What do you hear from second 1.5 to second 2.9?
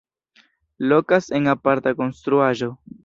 aparta konstruaĵo.